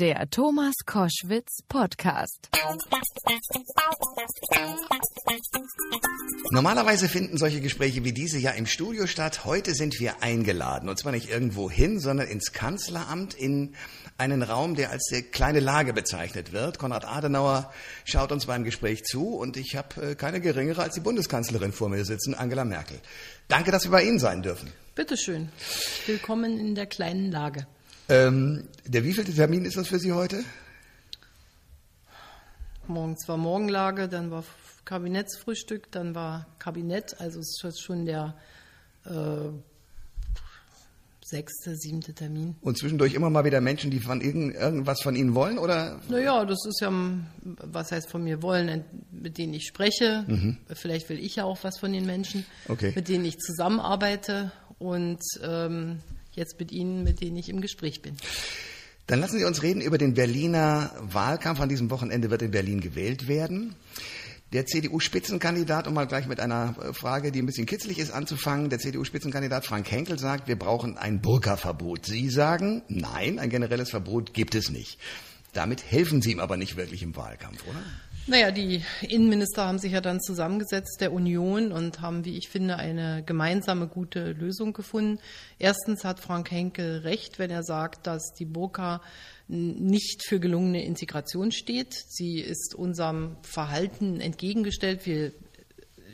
[0.00, 2.48] Der Thomas Koschwitz Podcast.
[6.52, 9.44] Normalerweise finden solche Gespräche wie diese ja im Studio statt.
[9.44, 10.88] Heute sind wir eingeladen.
[10.88, 13.74] Und zwar nicht irgendwo hin, sondern ins Kanzleramt in
[14.16, 16.78] einen Raum, der als der kleine Lage bezeichnet wird.
[16.78, 17.70] Konrad Adenauer
[18.06, 21.90] schaut uns beim Gespräch zu und ich habe äh, keine geringere als die Bundeskanzlerin vor
[21.90, 22.98] mir sitzen, Angela Merkel.
[23.48, 24.72] Danke, dass wir bei Ihnen sein dürfen.
[24.94, 25.50] Bitteschön.
[26.06, 27.66] Willkommen in der kleinen Lage.
[28.10, 30.42] Ähm, der wievielte Termin ist das für Sie heute?
[32.88, 34.42] Morgens war Morgenlage, dann war
[34.84, 38.34] Kabinettsfrühstück, dann war Kabinett, also es ist schon der
[39.04, 39.50] äh,
[41.22, 42.56] sechste, siebte Termin.
[42.60, 46.00] Und zwischendurch immer mal wieder Menschen, die von irgend, irgendwas von Ihnen wollen, oder?
[46.08, 46.92] Naja, das ist ja,
[47.42, 50.24] was heißt von mir wollen, mit denen ich spreche.
[50.26, 50.56] Mhm.
[50.74, 52.92] Vielleicht will ich ja auch was von den Menschen, okay.
[52.96, 54.50] mit denen ich zusammenarbeite
[54.80, 56.00] und ähm,
[56.32, 58.16] jetzt mit Ihnen, mit denen ich im Gespräch bin.
[59.06, 61.60] Dann lassen Sie uns reden über den Berliner Wahlkampf.
[61.60, 63.74] An diesem Wochenende wird in Berlin gewählt werden.
[64.52, 68.80] Der CDU-Spitzenkandidat, um mal gleich mit einer Frage, die ein bisschen kitzlig ist, anzufangen, der
[68.80, 72.06] CDU-Spitzenkandidat Frank Henkel sagt, wir brauchen ein Burka-Verbot.
[72.06, 74.98] Sie sagen, nein, ein generelles Verbot gibt es nicht.
[75.52, 77.82] Damit helfen Sie ihm aber nicht wirklich im Wahlkampf, oder?
[78.30, 82.76] Naja, die Innenminister haben sich ja dann zusammengesetzt der Union und haben, wie ich finde,
[82.76, 85.18] eine gemeinsame gute Lösung gefunden.
[85.58, 89.02] Erstens hat Frank Henkel recht, wenn er sagt, dass die Burka
[89.48, 91.92] nicht für gelungene Integration steht.
[91.92, 95.06] Sie ist unserem Verhalten entgegengestellt.
[95.06, 95.32] Wir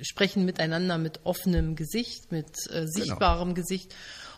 [0.01, 2.87] sprechen miteinander mit offenem Gesicht, mit äh, genau.
[2.87, 3.61] sichtbarem genau.
[3.61, 3.95] Gesicht.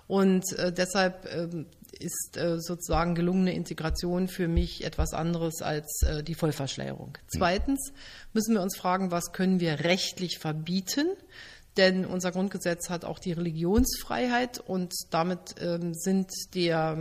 [0.08, 1.64] Und äh, deshalb äh,
[2.00, 7.16] ist äh, sozusagen gelungene Integration für mich etwas anderes als äh, die Vollverschleierung.
[7.16, 7.24] Hm.
[7.28, 7.92] Zweitens
[8.32, 11.08] müssen wir uns fragen, was können wir rechtlich verbieten?
[11.78, 16.98] denn unser Grundgesetz hat auch die Religionsfreiheit und damit ähm, sind der,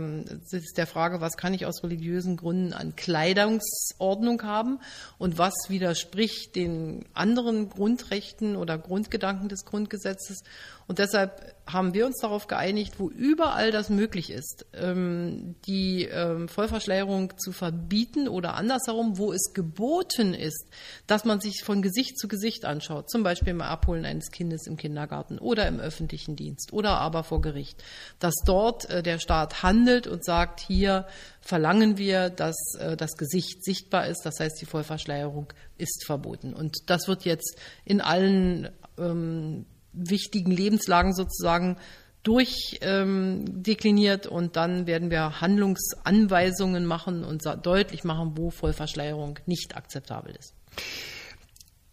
[0.52, 4.78] ist der Frage, was kann ich aus religiösen Gründen an Kleidungsordnung haben
[5.18, 10.44] und was widerspricht den anderen Grundrechten oder Grundgedanken des Grundgesetzes.
[10.86, 16.48] Und deshalb haben wir uns darauf geeinigt, wo überall das möglich ist, ähm, die ähm,
[16.48, 20.66] Vollverschleierung zu verbieten oder andersherum, wo es geboten ist,
[21.06, 24.78] dass man sich von Gesicht zu Gesicht anschaut, zum Beispiel im Abholen eines Kindes im
[24.78, 27.82] Kindergarten oder im öffentlichen Dienst oder aber vor Gericht,
[28.18, 31.06] dass dort äh, der Staat handelt und sagt, hier
[31.42, 36.54] verlangen wir, dass äh, das Gesicht sichtbar ist, das heißt, die Vollverschleierung ist verboten.
[36.54, 39.66] Und das wird jetzt in allen ähm,
[39.98, 41.76] wichtigen Lebenslagen sozusagen
[42.22, 50.36] durchdekliniert ähm, und dann werden wir Handlungsanweisungen machen und deutlich machen, wo Vollverschleierung nicht akzeptabel
[50.36, 50.54] ist.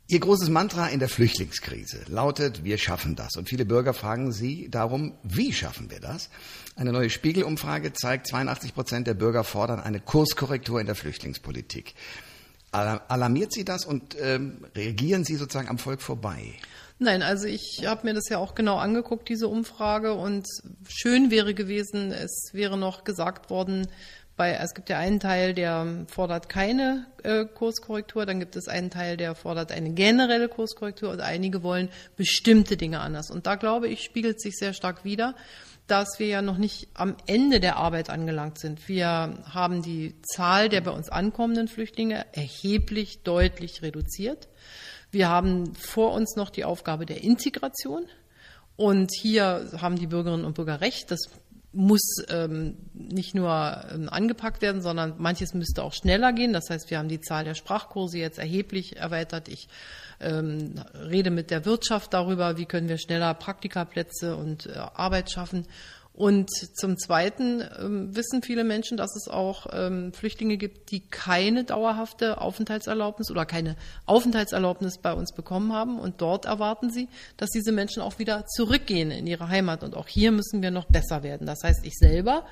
[0.07, 3.37] Ihr großes Mantra in der Flüchtlingskrise lautet, wir schaffen das.
[3.37, 6.29] Und viele Bürger fragen Sie darum, wie schaffen wir das?
[6.75, 11.95] Eine neue Spiegelumfrage zeigt, 82 Prozent der Bürger fordern eine Kurskorrektur in der Flüchtlingspolitik.
[12.71, 16.53] Alarmiert Sie das und ähm, reagieren Sie sozusagen am Volk vorbei?
[16.97, 20.47] Nein, also ich habe mir das ja auch genau angeguckt, diese Umfrage, und
[20.87, 23.87] schön wäre gewesen, es wäre noch gesagt worden,
[24.37, 28.89] bei, es gibt ja einen Teil, der fordert keine äh, Kurskorrektur, dann gibt es einen
[28.89, 33.31] Teil, der fordert eine generelle Kurskorrektur und einige wollen bestimmte Dinge anders.
[33.31, 35.35] Und da glaube ich, spiegelt sich sehr stark wider,
[35.87, 38.89] dass wir ja noch nicht am Ende der Arbeit angelangt sind.
[38.89, 44.49] Wir haben die Zahl der bei uns ankommenden Flüchtlinge erheblich deutlich reduziert.
[45.11, 48.05] Wir haben vor uns noch die Aufgabe der Integration.
[48.77, 51.09] Und hier haben die Bürgerinnen und Bürger recht.
[51.09, 51.29] Das
[51.75, 56.53] muss ähm, nicht nur ähm, angepackt werden, sondern manches müsste auch schneller gehen.
[56.53, 59.49] Das heißt, wir haben die Zahl der Sprachkurse jetzt erheblich erweitert.
[59.49, 59.67] Ich
[60.21, 65.67] ähm, rede mit der Wirtschaft darüber, wie können wir schneller Praktikaplätze und äh, Arbeit schaffen.
[66.15, 71.65] Und zum Zweiten ähm, wissen viele Menschen, dass es auch ähm, Flüchtlinge gibt, die keine
[71.65, 75.99] dauerhafte Aufenthaltserlaubnis oder keine Aufenthaltserlaubnis bei uns bekommen haben.
[75.99, 79.83] Und dort erwarten sie, dass diese Menschen auch wieder zurückgehen in ihre Heimat.
[79.83, 81.45] Und auch hier müssen wir noch besser werden.
[81.45, 82.45] Das heißt, ich selber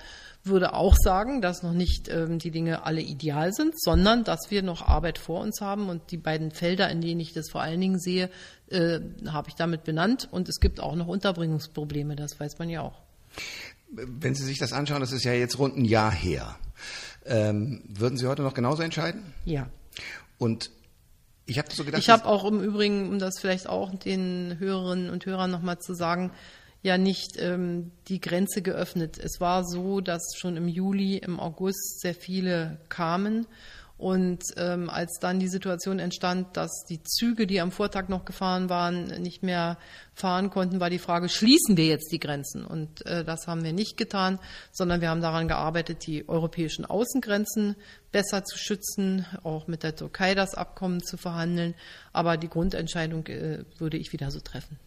[0.43, 4.61] würde auch sagen, dass noch nicht ähm, die Dinge alle ideal sind, sondern dass wir
[4.61, 5.87] noch Arbeit vor uns haben.
[5.87, 8.29] Und die beiden Felder, in denen ich das vor allen Dingen sehe,
[8.67, 10.27] äh, habe ich damit benannt.
[10.29, 13.02] Und es gibt auch noch Unterbringungsprobleme, das weiß man ja auch.
[13.89, 16.57] Wenn Sie sich das anschauen, das ist ja jetzt rund ein Jahr her.
[17.25, 19.33] Ähm, würden Sie heute noch genauso entscheiden?
[19.45, 19.69] Ja.
[20.37, 20.71] Und
[21.45, 22.01] ich habe so gedacht.
[22.01, 25.93] Ich habe auch im Übrigen, um das vielleicht auch den Hörerinnen und Hörern nochmal zu
[25.93, 26.31] sagen,
[26.81, 29.17] ja nicht ähm, die Grenze geöffnet.
[29.17, 33.47] Es war so, dass schon im Juli, im August sehr viele kamen
[33.97, 38.67] Und ähm, als dann die Situation entstand, dass die Züge, die am Vortag noch gefahren
[38.67, 39.77] waren, nicht mehr
[40.13, 42.65] fahren konnten, war die Frage, schließen wir jetzt die Grenzen?
[42.65, 44.39] Und äh, das haben wir nicht getan,
[44.71, 47.75] sondern wir haben daran gearbeitet, die europäischen Außengrenzen
[48.11, 51.75] besser zu schützen, auch mit der Türkei das Abkommen zu verhandeln.
[52.11, 54.79] Aber die Grundentscheidung äh, würde ich wieder so treffen.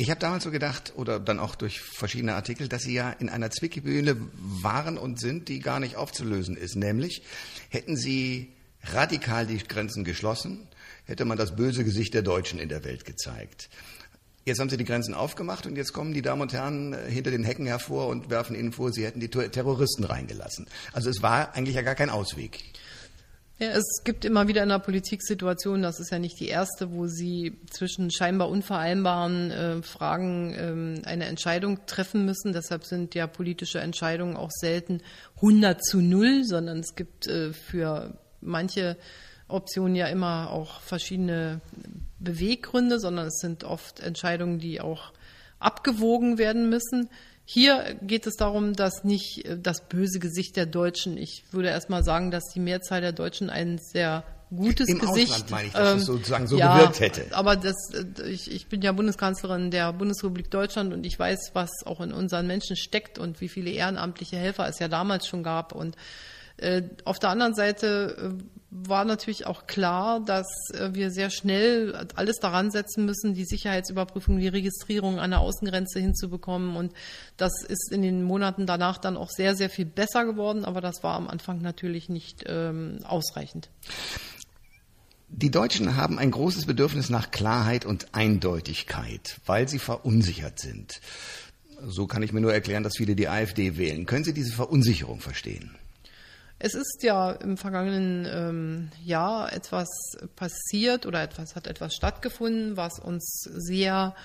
[0.00, 3.28] Ich habe damals so gedacht, oder dann auch durch verschiedene Artikel, dass Sie ja in
[3.28, 6.76] einer Zwickmühle waren und sind, die gar nicht aufzulösen ist.
[6.76, 7.22] Nämlich,
[7.68, 8.52] hätten Sie
[8.84, 10.68] radikal die Grenzen geschlossen,
[11.04, 13.70] hätte man das böse Gesicht der Deutschen in der Welt gezeigt.
[14.44, 17.42] Jetzt haben Sie die Grenzen aufgemacht und jetzt kommen die Damen und Herren hinter den
[17.42, 20.68] Hecken hervor und werfen Ihnen vor, Sie hätten die Terroristen reingelassen.
[20.92, 22.62] Also es war eigentlich ja gar kein Ausweg.
[23.60, 26.92] Ja, es gibt immer wieder in der Politik Situationen, das ist ja nicht die erste,
[26.92, 32.52] wo Sie zwischen scheinbar unvereinbaren äh, Fragen ähm, eine Entscheidung treffen müssen.
[32.52, 35.02] Deshalb sind ja politische Entscheidungen auch selten
[35.36, 38.96] 100 zu 0, sondern es gibt äh, für manche
[39.48, 41.60] Optionen ja immer auch verschiedene
[42.20, 45.12] Beweggründe, sondern es sind oft Entscheidungen, die auch
[45.58, 47.08] abgewogen werden müssen.
[47.44, 51.88] Hier geht es darum, dass nicht äh, das böse Gesicht der Deutschen, ich würde erst
[51.88, 54.24] mal sagen, dass die Mehrzahl der Deutschen ein sehr
[54.54, 55.32] gutes Im Gesicht.
[55.32, 57.26] Ausland meine ich, dass ähm, es sozusagen so ja, gewirkt hätte.
[57.32, 61.70] Aber das, äh, ich, ich bin ja Bundeskanzlerin der Bundesrepublik Deutschland und ich weiß, was
[61.84, 65.72] auch in unseren Menschen steckt und wie viele ehrenamtliche Helfer es ja damals schon gab.
[65.72, 65.96] Und
[67.04, 72.36] auf der anderen Seite äh, war natürlich auch klar, dass äh, wir sehr schnell alles
[72.36, 76.76] daran setzen müssen, die Sicherheitsüberprüfung, die Registrierung an der Außengrenze hinzubekommen.
[76.76, 76.92] Und
[77.36, 80.64] das ist in den Monaten danach dann auch sehr, sehr viel besser geworden.
[80.64, 83.70] Aber das war am Anfang natürlich nicht ähm, ausreichend.
[85.30, 91.00] Die Deutschen haben ein großes Bedürfnis nach Klarheit und Eindeutigkeit, weil sie verunsichert sind.
[91.86, 94.04] So kann ich mir nur erklären, dass viele die AfD wählen.
[94.04, 95.76] Können Sie diese Verunsicherung verstehen?
[96.60, 99.88] Es ist ja im vergangenen ähm, Jahr etwas
[100.34, 104.16] passiert oder etwas hat etwas stattgefunden, was uns sehr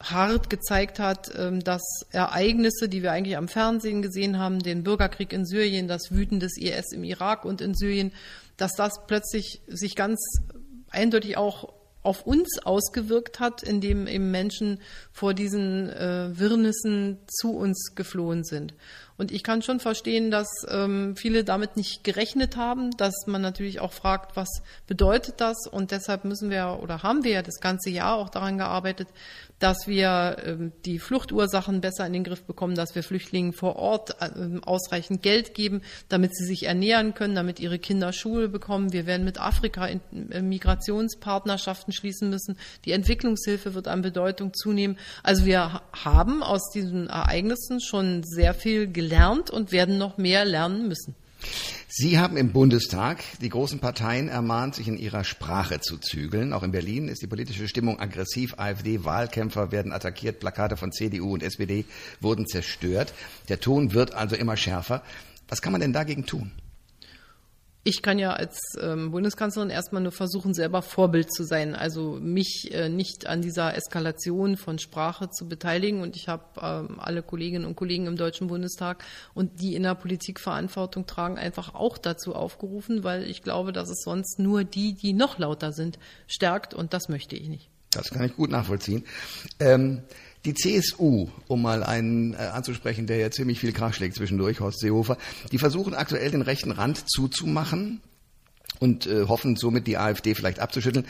[0.00, 5.32] hart gezeigt hat, ähm, dass Ereignisse, die wir eigentlich am Fernsehen gesehen haben, den Bürgerkrieg
[5.32, 8.12] in Syrien, das Wüten des IS im Irak und in Syrien,
[8.56, 10.20] dass das plötzlich sich ganz
[10.90, 11.72] eindeutig auch
[12.02, 14.80] auf uns ausgewirkt hat, indem eben Menschen
[15.10, 18.74] vor diesen äh, Wirrnissen zu uns geflohen sind.
[19.16, 23.78] Und ich kann schon verstehen, dass ähm, viele damit nicht gerechnet haben, dass man natürlich
[23.78, 24.48] auch fragt, was
[24.88, 25.68] bedeutet das?
[25.70, 29.06] Und deshalb müssen wir oder haben wir ja das ganze Jahr auch daran gearbeitet,
[29.60, 34.16] dass wir ähm, die Fluchtursachen besser in den Griff bekommen, dass wir Flüchtlingen vor Ort
[34.20, 38.92] ähm, ausreichend Geld geben, damit sie sich ernähren können, damit ihre Kinder Schule bekommen.
[38.92, 40.00] Wir werden mit Afrika in,
[40.32, 42.58] äh, Migrationspartnerschaften schließen müssen.
[42.84, 44.98] Die Entwicklungshilfe wird an Bedeutung zunehmen.
[45.22, 50.44] Also wir haben aus diesen Ereignissen schon sehr viel gelernt gelernt und werden noch mehr
[50.44, 51.14] lernen müssen.
[51.88, 56.52] Sie haben im Bundestag die großen Parteien ermahnt, sich in ihrer Sprache zu zügeln.
[56.52, 58.54] Auch in Berlin ist die politische Stimmung aggressiv.
[58.58, 61.84] AfD-Wahlkämpfer werden attackiert, Plakate von CDU und SPD
[62.20, 63.12] wurden zerstört.
[63.48, 65.02] Der Ton wird also immer schärfer.
[65.48, 66.50] Was kann man denn dagegen tun?
[67.86, 72.70] Ich kann ja als ähm, Bundeskanzlerin erstmal nur versuchen, selber Vorbild zu sein, also mich
[72.72, 76.00] äh, nicht an dieser Eskalation von Sprache zu beteiligen.
[76.00, 79.04] Und ich habe ähm, alle Kolleginnen und Kollegen im Deutschen Bundestag
[79.34, 83.90] und die in der Politik Verantwortung tragen, einfach auch dazu aufgerufen, weil ich glaube, dass
[83.90, 86.72] es sonst nur die, die noch lauter sind, stärkt.
[86.72, 87.68] Und das möchte ich nicht.
[87.90, 89.04] Das kann ich gut nachvollziehen.
[89.60, 90.02] Ähm
[90.44, 94.80] die CSU, um mal einen äh, anzusprechen, der ja ziemlich viel Krach schlägt zwischendurch, Horst
[94.80, 95.16] Seehofer,
[95.52, 98.00] die versuchen aktuell den rechten Rand zuzumachen
[98.78, 101.06] und äh, hoffen somit die AfD vielleicht abzuschütteln.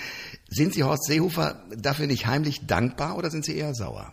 [0.49, 4.13] Sind Sie Horst Seehofer dafür nicht heimlich dankbar oder sind Sie eher sauer?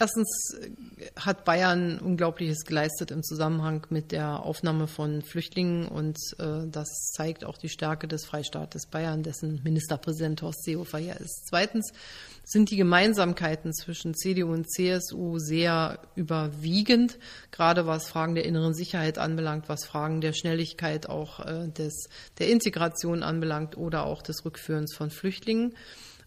[0.00, 0.70] Erstens äh,
[1.14, 7.44] hat Bayern Unglaubliches geleistet im Zusammenhang mit der Aufnahme von Flüchtlingen und äh, das zeigt
[7.44, 11.48] auch die Stärke des Freistaates Bayern, dessen Ministerpräsident Horst Seehofer ja ist.
[11.50, 11.92] Zweitens
[12.44, 17.18] sind die Gemeinsamkeiten zwischen CDU und CSU sehr überwiegend,
[17.50, 22.48] gerade was Fragen der inneren Sicherheit anbelangt, was Fragen der Schnelligkeit auch äh, des, der
[22.48, 25.74] Integration anbelangt oder auch des Rückführens von Flüchtlingen.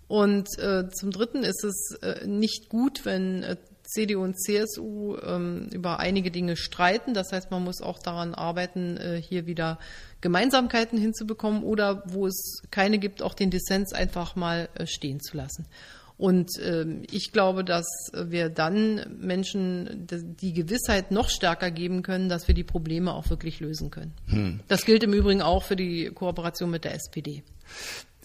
[0.07, 5.69] Und äh, zum Dritten ist es äh, nicht gut, wenn äh, CDU und CSU ähm,
[5.71, 7.13] über einige Dinge streiten.
[7.13, 9.79] Das heißt, man muss auch daran arbeiten, äh, hier wieder
[10.21, 15.37] Gemeinsamkeiten hinzubekommen oder wo es keine gibt, auch den Dissens einfach mal äh, stehen zu
[15.37, 15.67] lassen.
[16.15, 22.47] Und ähm, ich glaube, dass wir dann Menschen die Gewissheit noch stärker geben können, dass
[22.47, 24.13] wir die Probleme auch wirklich lösen können.
[24.27, 24.59] Hm.
[24.67, 27.43] Das gilt im Übrigen auch für die Kooperation mit der SPD.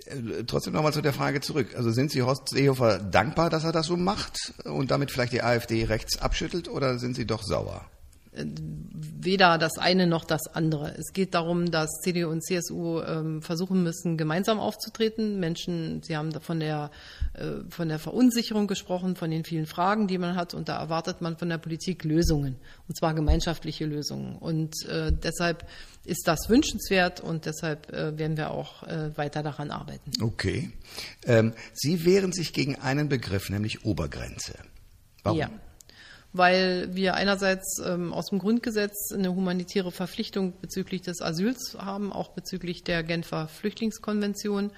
[0.09, 1.75] Äh, trotzdem nochmal zu der Frage zurück.
[1.77, 5.43] Also sind Sie Horst Seehofer dankbar, dass er das so macht und damit vielleicht die
[5.43, 7.85] AfD rechts abschüttelt oder sind Sie doch sauer?
[8.33, 10.95] Weder das eine noch das andere.
[10.97, 15.41] Es geht darum, dass CDU und CSU ähm, versuchen müssen, gemeinsam aufzutreten.
[15.41, 16.91] Menschen, Sie haben von der,
[17.35, 20.55] äh, von der Verunsicherung gesprochen, von den vielen Fragen, die man hat.
[20.55, 22.57] Und da erwartet man von der Politik Lösungen.
[22.87, 24.37] Und zwar gemeinschaftliche Lösungen.
[24.37, 25.67] Und äh, deshalb
[26.05, 28.83] ist das wünschenswert und deshalb äh, werden wir auch
[29.17, 30.11] weiter daran arbeiten.
[30.23, 30.71] Okay.
[31.27, 34.55] Ähm, Sie wehren sich gegen einen Begriff, nämlich Obergrenze.
[35.23, 35.39] Warum?
[35.39, 35.51] Ja
[36.33, 42.31] weil wir einerseits ähm, aus dem Grundgesetz eine humanitäre Verpflichtung bezüglich des Asyls haben, auch
[42.31, 44.73] bezüglich der Genfer Flüchtlingskonvention.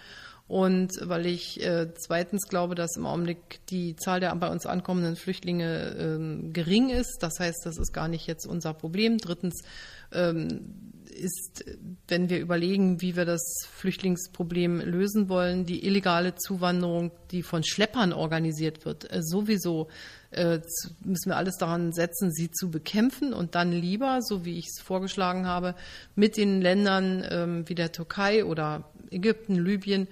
[0.46, 5.14] Und weil ich äh, zweitens glaube, dass im Augenblick die Zahl der bei uns ankommenden
[5.14, 7.18] Flüchtlinge ähm, gering ist.
[7.20, 9.18] Das heißt, das ist gar nicht jetzt unser Problem.
[9.18, 9.62] Drittens
[10.10, 11.64] ähm, ist,
[12.08, 13.42] wenn wir überlegen, wie wir das
[13.76, 19.88] Flüchtlingsproblem lösen wollen, die illegale Zuwanderung, die von Schleppern organisiert wird, äh, sowieso
[20.30, 20.60] äh,
[21.04, 24.80] müssen wir alles daran setzen, sie zu bekämpfen und dann lieber, so wie ich es
[24.80, 25.74] vorgeschlagen habe,
[26.14, 30.06] mit den Ländern ähm, wie der Türkei oder Ägypten, Libyen,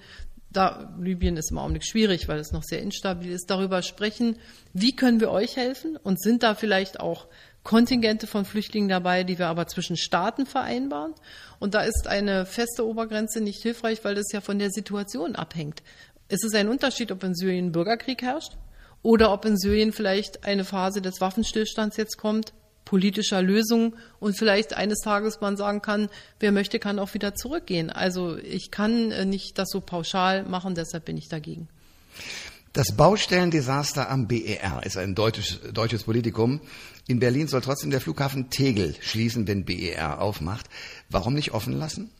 [0.51, 4.37] da Libyen ist im Augenblick schwierig, weil es noch sehr instabil ist, darüber sprechen,
[4.73, 7.27] wie können wir euch helfen und sind da vielleicht auch
[7.63, 11.13] Kontingente von Flüchtlingen dabei, die wir aber zwischen Staaten vereinbaren.
[11.59, 15.83] Und da ist eine feste Obergrenze nicht hilfreich, weil das ja von der Situation abhängt.
[16.29, 18.53] Es ist ein Unterschied, ob in Syrien Bürgerkrieg herrscht
[19.01, 22.53] oder ob in Syrien vielleicht eine Phase des Waffenstillstands jetzt kommt,
[22.85, 27.91] politischer Lösung und vielleicht eines Tages man sagen kann, wer möchte, kann auch wieder zurückgehen.
[27.91, 31.67] Also ich kann äh, nicht das so pauschal machen, deshalb bin ich dagegen.
[32.73, 36.61] Das Baustellendesaster am BER ist ein deutsches, deutsches Politikum.
[37.07, 40.67] In Berlin soll trotzdem der Flughafen Tegel schließen, wenn BER aufmacht.
[41.09, 42.11] Warum nicht offen lassen?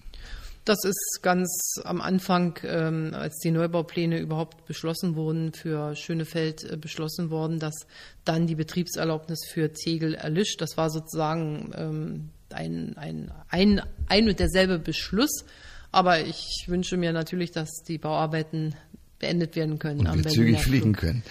[0.69, 6.77] Das ist ganz am Anfang, ähm, als die Neubaupläne überhaupt beschlossen wurden, für Schönefeld äh,
[6.77, 7.87] beschlossen worden, dass
[8.23, 10.61] dann die Betriebserlaubnis für Tegel erlischt.
[10.61, 15.43] Das war sozusagen ähm, ein, ein, ein, ein und derselbe Beschluss.
[15.91, 18.75] Aber ich wünsche mir natürlich, dass die Bauarbeiten
[19.17, 20.05] beendet werden können.
[20.05, 21.23] Und wir zügig fliegen können.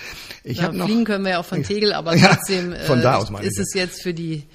[0.42, 3.30] Ich ja, fliegen können wir ja auch von Tegel, aber trotzdem ja, von da aus
[3.30, 4.48] äh, ist es jetzt für die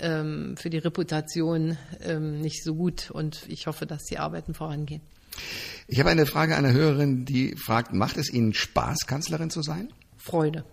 [0.00, 5.02] ähm, für die Reputation ähm, nicht so gut und ich hoffe, dass die Arbeiten vorangehen.
[5.86, 9.92] Ich habe eine Frage einer Hörerin, die fragt, macht es Ihnen Spaß, Kanzlerin zu sein?
[10.16, 10.64] Freude.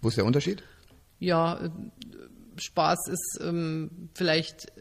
[0.00, 0.62] Wo ist der Unterschied?
[1.18, 1.70] Ja, äh,
[2.56, 4.72] Spaß ist ähm, vielleicht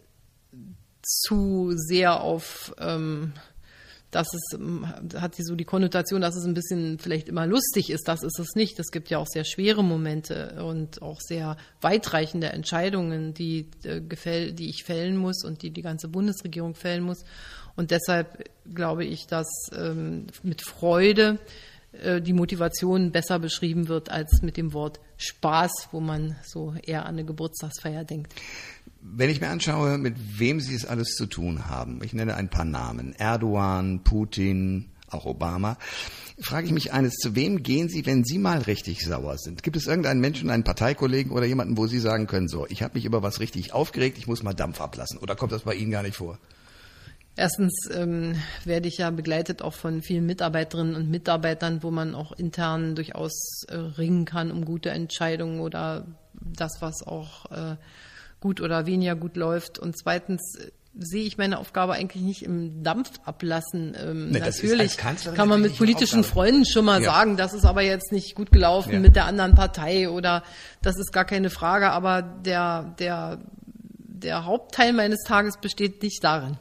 [1.01, 3.33] zu sehr auf ähm,
[4.11, 7.89] dass es ähm, hat sie so die Konnotation, dass es ein bisschen vielleicht immer lustig
[7.89, 8.07] ist.
[8.07, 8.79] Das ist es nicht.
[8.79, 14.69] Es gibt ja auch sehr schwere Momente und auch sehr weitreichende Entscheidungen, die, äh, die
[14.69, 17.23] ich fällen muss und die die ganze Bundesregierung fällen muss.
[17.75, 21.39] Und deshalb glaube ich, dass ähm, mit Freude
[21.91, 27.05] äh, die Motivation besser beschrieben wird als mit dem Wort Spaß, wo man so eher
[27.05, 28.33] an eine Geburtstagsfeier denkt.
[29.01, 32.49] Wenn ich mir anschaue, mit wem Sie es alles zu tun haben, ich nenne ein
[32.49, 35.77] paar Namen, Erdogan, Putin, auch Obama,
[36.39, 39.63] frage ich mich eines, zu wem gehen Sie, wenn Sie mal richtig sauer sind?
[39.63, 42.95] Gibt es irgendeinen Menschen, einen Parteikollegen oder jemanden, wo Sie sagen können, so, ich habe
[42.95, 45.17] mich über was richtig aufgeregt, ich muss mal Dampf ablassen?
[45.19, 46.37] Oder kommt das bei Ihnen gar nicht vor?
[47.35, 52.33] Erstens ähm, werde ich ja begleitet auch von vielen Mitarbeiterinnen und Mitarbeitern, wo man auch
[52.33, 57.77] intern durchaus äh, ringen kann um gute Entscheidungen oder das, was auch äh,
[58.39, 59.79] gut oder weniger gut läuft.
[59.79, 63.95] Und zweitens äh, sehe ich meine Aufgabe eigentlich nicht im Dampf ablassen.
[63.99, 67.11] Ähm, nee, natürlich kann man mit politischen Freunden schon mal ja.
[67.11, 68.99] sagen, das ist aber jetzt nicht gut gelaufen ja.
[68.99, 70.43] mit der anderen Partei oder
[70.81, 73.39] das ist gar keine Frage, aber der, der,
[74.19, 76.57] der Hauptteil meines Tages besteht nicht darin.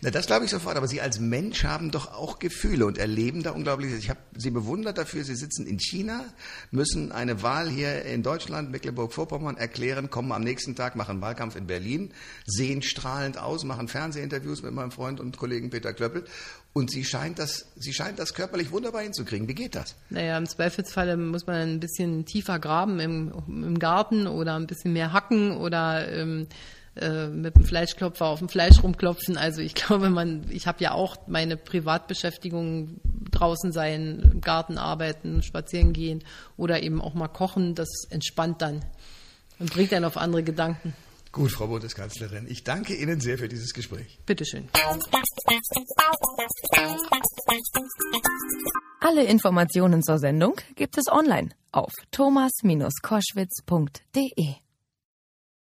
[0.00, 3.42] Na, das glaube ich sofort, aber Sie als Mensch haben doch auch Gefühle und erleben
[3.42, 3.92] da unglaublich.
[3.94, 6.24] Ich habe Sie bewundert dafür, Sie sitzen in China,
[6.70, 11.66] müssen eine Wahl hier in Deutschland, Mecklenburg-Vorpommern erklären, kommen am nächsten Tag, machen Wahlkampf in
[11.66, 12.12] Berlin,
[12.44, 16.24] sehen strahlend aus, machen Fernsehinterviews mit meinem Freund und Kollegen Peter Klöppel
[16.72, 19.48] und Sie scheint das, Sie scheint das körperlich wunderbar hinzukriegen.
[19.48, 19.94] Wie geht das?
[20.10, 24.92] Naja, im Zweifelsfall muss man ein bisschen tiefer graben im, im Garten oder ein bisschen
[24.92, 26.46] mehr hacken oder ähm,
[26.94, 29.38] äh, mit dem Fleischklopfer auf dem Fleisch rumklopfen.
[29.38, 35.42] Also ich glaube, man, ich habe ja auch meine Privatbeschäftigung draußen sein, im Garten arbeiten,
[35.42, 36.22] spazieren gehen
[36.56, 37.74] oder eben auch mal kochen.
[37.74, 38.84] Das entspannt dann
[39.58, 40.94] und bringt einen auf andere Gedanken.
[41.32, 44.18] Gut, Frau Bundeskanzlerin, ich danke Ihnen sehr für dieses Gespräch.
[44.26, 44.68] Bitteschön.
[49.00, 54.61] Alle Informationen zur Sendung gibt es online auf thomas-koschwitz.de.